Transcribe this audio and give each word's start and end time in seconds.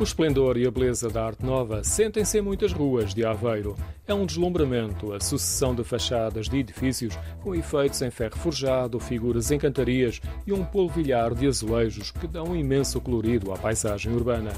O 0.00 0.04
esplendor 0.04 0.56
e 0.56 0.64
a 0.64 0.70
beleza 0.70 1.10
da 1.10 1.24
arte 1.24 1.44
nova 1.44 1.82
sentem-se 1.82 2.38
em 2.38 2.40
muitas 2.40 2.72
ruas 2.72 3.12
de 3.12 3.24
Aveiro. 3.24 3.74
É 4.06 4.14
um 4.14 4.24
deslumbramento 4.24 5.12
a 5.12 5.18
sucessão 5.18 5.74
de 5.74 5.82
fachadas 5.82 6.48
de 6.48 6.56
edifícios 6.56 7.18
com 7.42 7.52
efeitos 7.52 8.00
em 8.00 8.08
ferro 8.08 8.36
forjado, 8.36 9.00
figuras 9.00 9.50
em 9.50 9.58
cantarias 9.58 10.20
e 10.46 10.52
um 10.52 10.64
polvilhar 10.64 11.34
de 11.34 11.48
azulejos 11.48 12.12
que 12.12 12.28
dão 12.28 12.50
um 12.50 12.56
imenso 12.56 13.00
colorido 13.00 13.52
à 13.52 13.58
paisagem 13.58 14.12
urbana. 14.12 14.52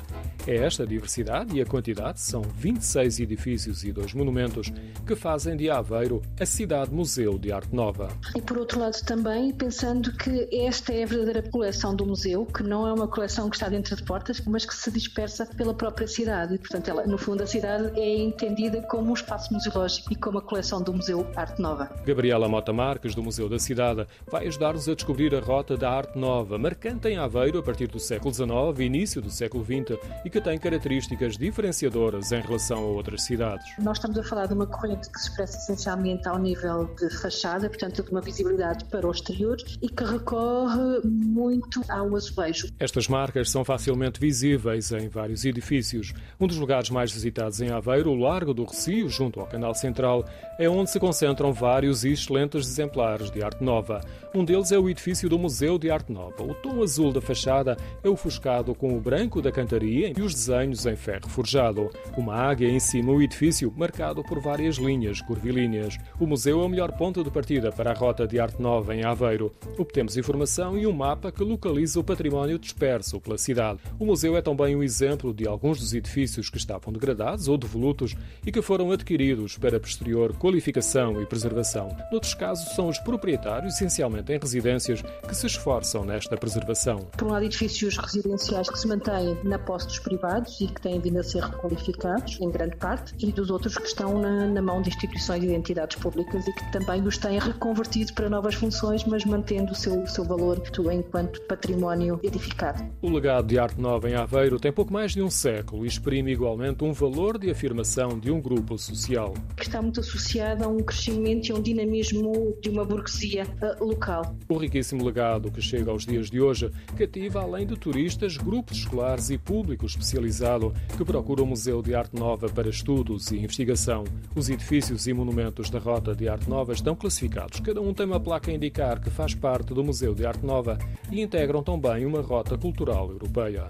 É 0.46 0.56
esta 0.56 0.86
diversidade 0.86 1.56
e 1.56 1.60
a 1.62 1.66
quantidade, 1.66 2.20
são 2.20 2.42
26 2.42 3.20
edifícios 3.20 3.82
e 3.82 3.92
dois 3.92 4.12
monumentos, 4.12 4.70
que 5.06 5.16
fazem 5.16 5.56
de 5.56 5.70
Aveiro 5.70 6.20
a 6.38 6.44
cidade-museu 6.44 7.38
de 7.38 7.50
arte 7.50 7.74
nova. 7.74 8.08
E 8.36 8.42
por 8.42 8.58
outro 8.58 8.78
lado 8.78 9.02
também, 9.04 9.52
pensando 9.54 10.12
que 10.16 10.48
esta 10.52 10.92
é 10.92 11.02
a 11.02 11.06
verdadeira 11.06 11.42
coleção 11.42 11.94
do 11.94 12.06
museu, 12.06 12.44
que 12.44 12.62
não 12.62 12.86
é 12.86 12.92
uma 12.92 13.08
coleção 13.08 13.48
que 13.48 13.56
está 13.56 13.68
dentro 13.68 13.96
de 13.96 14.02
portas, 14.02 14.40
mas 14.46 14.64
que 14.64 14.74
se 14.74 14.90
dispersa 14.90 15.29
pela 15.56 15.74
própria 15.74 16.06
cidade. 16.06 16.58
Portanto, 16.58 16.88
ela, 16.88 17.06
no 17.06 17.18
fundo, 17.18 17.42
a 17.42 17.46
cidade 17.46 17.98
é 17.98 18.18
entendida 18.18 18.82
como 18.82 19.10
um 19.10 19.14
espaço 19.14 19.52
museológico 19.52 20.12
e 20.12 20.16
como 20.16 20.38
a 20.38 20.42
coleção 20.42 20.82
do 20.82 20.92
Museu 20.92 21.26
Arte 21.36 21.60
Nova. 21.60 21.90
Gabriela 22.04 22.48
Mota 22.48 22.72
Marques, 22.72 23.14
do 23.14 23.22
Museu 23.22 23.48
da 23.48 23.58
Cidade, 23.58 24.06
vai 24.30 24.46
ajudar-nos 24.46 24.88
a 24.88 24.94
descobrir 24.94 25.34
a 25.34 25.40
rota 25.40 25.76
da 25.76 25.90
Arte 25.90 26.18
Nova, 26.18 26.58
marcante 26.58 27.08
em 27.08 27.16
Aveiro 27.16 27.58
a 27.58 27.62
partir 27.62 27.86
do 27.86 27.98
século 27.98 28.32
XIX 28.34 28.50
e 28.78 28.82
início 28.82 29.22
do 29.22 29.30
século 29.30 29.64
XX 29.64 29.98
e 30.24 30.30
que 30.30 30.40
tem 30.40 30.58
características 30.58 31.36
diferenciadoras 31.36 32.32
em 32.32 32.40
relação 32.40 32.78
a 32.78 32.86
outras 32.86 33.22
cidades. 33.22 33.66
Nós 33.78 33.98
estamos 33.98 34.18
a 34.18 34.22
falar 34.22 34.46
de 34.46 34.54
uma 34.54 34.66
corrente 34.66 35.10
que 35.10 35.18
se 35.18 35.28
expressa 35.28 35.56
essencialmente 35.58 36.28
ao 36.28 36.38
nível 36.38 36.86
de 36.96 37.08
fachada, 37.20 37.68
portanto, 37.68 38.02
de 38.02 38.10
uma 38.10 38.20
visibilidade 38.20 38.84
para 38.86 39.06
o 39.06 39.10
exterior 39.10 39.56
e 39.80 39.88
que 39.88 40.04
recorre 40.04 41.00
muito 41.04 41.82
ao 41.88 42.16
azulejo. 42.16 42.68
Estas 42.78 43.08
marcas 43.08 43.50
são 43.50 43.64
facilmente 43.64 44.20
visíveis 44.20 44.90
em 44.92 45.08
vários 45.08 45.19
edifícios. 45.44 46.12
Um 46.38 46.46
dos 46.46 46.56
lugares 46.56 46.90
mais 46.90 47.12
visitados 47.12 47.60
em 47.60 47.70
Aveiro, 47.70 48.10
o 48.10 48.18
Largo 48.18 48.54
do 48.54 48.64
Recio, 48.64 49.08
junto 49.08 49.40
ao 49.40 49.46
Canal 49.46 49.74
Central, 49.74 50.24
é 50.58 50.68
onde 50.68 50.90
se 50.90 51.00
concentram 51.00 51.52
vários 51.52 52.04
e 52.04 52.12
excelentes 52.12 52.66
exemplares 52.66 53.30
de 53.30 53.42
arte 53.42 53.62
nova. 53.62 54.00
Um 54.34 54.44
deles 54.44 54.70
é 54.70 54.78
o 54.78 54.88
edifício 54.88 55.28
do 55.28 55.38
Museu 55.38 55.76
de 55.76 55.90
Arte 55.90 56.12
Nova. 56.12 56.44
O 56.44 56.54
tom 56.54 56.82
azul 56.82 57.12
da 57.12 57.20
fachada 57.20 57.76
é 58.04 58.08
ofuscado 58.08 58.74
com 58.76 58.96
o 58.96 59.00
branco 59.00 59.42
da 59.42 59.50
cantaria 59.50 60.12
e 60.16 60.22
os 60.22 60.32
desenhos 60.32 60.86
em 60.86 60.94
ferro 60.94 61.28
forjado. 61.28 61.90
Uma 62.16 62.36
águia 62.36 62.68
em 62.68 62.78
cima 62.78 63.10
o 63.10 63.20
edifício, 63.20 63.72
marcado 63.76 64.22
por 64.22 64.38
várias 64.38 64.76
linhas 64.76 65.20
curvilíneas. 65.20 65.96
O 66.20 66.26
museu 66.26 66.60
é 66.60 66.64
o 66.64 66.68
melhor 66.68 66.92
ponto 66.92 67.24
de 67.24 67.30
partida 67.30 67.72
para 67.72 67.90
a 67.90 67.94
rota 67.94 68.24
de 68.24 68.38
arte 68.38 68.62
nova 68.62 68.94
em 68.94 69.04
Aveiro. 69.04 69.52
Obtemos 69.76 70.16
informação 70.16 70.78
e 70.78 70.86
um 70.86 70.92
mapa 70.92 71.32
que 71.32 71.42
localiza 71.42 71.98
o 71.98 72.04
património 72.04 72.58
disperso 72.58 73.20
pela 73.20 73.36
cidade. 73.36 73.80
O 73.98 74.06
museu 74.06 74.36
é 74.36 74.42
também 74.42 74.76
um 74.76 74.82
exemplo 74.82 75.09
exemplo 75.10 75.34
de 75.34 75.46
alguns 75.46 75.80
dos 75.80 75.92
edifícios 75.92 76.48
que 76.48 76.56
estavam 76.56 76.92
degradados 76.92 77.48
ou 77.48 77.58
devolutos 77.58 78.14
e 78.46 78.52
que 78.52 78.62
foram 78.62 78.92
adquiridos 78.92 79.58
para 79.58 79.80
posterior 79.80 80.36
qualificação 80.36 81.20
e 81.20 81.26
preservação. 81.26 81.88
Noutros 82.10 82.34
casos, 82.34 82.74
são 82.74 82.88
os 82.88 82.98
proprietários, 82.98 83.74
essencialmente 83.74 84.32
em 84.32 84.38
residências, 84.38 85.02
que 85.02 85.34
se 85.34 85.46
esforçam 85.46 86.04
nesta 86.04 86.36
preservação. 86.36 86.98
Por 87.16 87.26
um 87.26 87.30
lado, 87.32 87.44
edifícios 87.44 87.96
residenciais 87.96 88.68
que 88.68 88.78
se 88.78 88.86
mantêm 88.86 89.36
na 89.42 89.58
posse 89.58 89.86
dos 89.86 89.98
privados 89.98 90.60
e 90.60 90.68
que 90.68 90.80
têm 90.80 91.00
vindo 91.00 91.18
a 91.18 91.22
ser 91.22 91.42
requalificados, 91.42 92.38
em 92.40 92.50
grande 92.50 92.76
parte, 92.76 93.14
e 93.18 93.32
dos 93.32 93.50
outros 93.50 93.76
que 93.76 93.86
estão 93.86 94.20
na, 94.20 94.46
na 94.46 94.62
mão 94.62 94.80
de 94.80 94.90
instituições 94.90 95.42
e 95.42 95.52
entidades 95.52 95.96
públicas 95.96 96.46
e 96.46 96.52
que 96.52 96.72
também 96.72 97.02
os 97.02 97.18
têm 97.18 97.38
reconvertido 97.38 98.12
para 98.14 98.30
novas 98.30 98.54
funções, 98.54 99.04
mas 99.04 99.24
mantendo 99.24 99.72
o 99.72 99.74
seu, 99.74 100.02
o 100.02 100.06
seu 100.06 100.24
valor 100.24 100.60
enquanto 100.92 101.40
património 101.42 102.18
edificado. 102.22 102.82
O 103.02 103.10
legado 103.10 103.46
de 103.46 103.58
arte 103.58 103.80
nova 103.80 104.08
em 104.08 104.14
Aveiro 104.14 104.58
tem 104.58 104.72
pouco 104.72 104.92
mais 105.00 105.12
de 105.12 105.22
um 105.22 105.30
século 105.30 105.86
e 105.86 105.88
exprime 105.88 106.30
igualmente 106.30 106.84
um 106.84 106.92
valor 106.92 107.38
de 107.38 107.50
afirmação 107.50 108.18
de 108.18 108.30
um 108.30 108.38
grupo 108.38 108.76
social. 108.76 109.32
Que 109.56 109.62
está 109.62 109.80
muito 109.80 110.00
associado 110.00 110.62
a 110.62 110.68
um 110.68 110.80
crescimento 110.80 111.48
e 111.48 111.52
a 111.52 111.54
um 111.54 111.62
dinamismo 111.62 112.54
de 112.60 112.68
uma 112.68 112.84
burguesia 112.84 113.46
uh, 113.62 113.82
local. 113.82 114.36
O 114.46 114.58
riquíssimo 114.58 115.02
legado 115.02 115.50
que 115.50 115.62
chega 115.62 115.90
aos 115.90 116.04
dias 116.04 116.28
de 116.28 116.38
hoje 116.38 116.70
cativa, 116.98 117.40
além 117.40 117.66
de 117.66 117.78
turistas, 117.78 118.36
grupos 118.36 118.76
escolares 118.76 119.30
e 119.30 119.38
público 119.38 119.86
especializado 119.86 120.74
que 120.98 121.02
procura 121.02 121.42
o 121.42 121.46
Museu 121.46 121.80
de 121.80 121.94
Arte 121.94 122.14
Nova 122.14 122.50
para 122.50 122.68
estudos 122.68 123.30
e 123.30 123.38
investigação. 123.38 124.04
Os 124.36 124.50
edifícios 124.50 125.06
e 125.06 125.14
monumentos 125.14 125.70
da 125.70 125.78
Rota 125.78 126.14
de 126.14 126.28
Arte 126.28 126.46
Nova 126.46 126.74
estão 126.74 126.94
classificados. 126.94 127.58
Cada 127.60 127.80
um 127.80 127.94
tem 127.94 128.04
uma 128.04 128.20
placa 128.20 128.50
a 128.50 128.54
indicar 128.54 129.00
que 129.00 129.08
faz 129.08 129.34
parte 129.34 129.72
do 129.72 129.82
Museu 129.82 130.14
de 130.14 130.26
Arte 130.26 130.44
Nova 130.44 130.76
e 131.10 131.22
integram 131.22 131.62
também 131.62 132.04
uma 132.04 132.20
rota 132.20 132.58
cultural 132.58 133.10
europeia. 133.10 133.66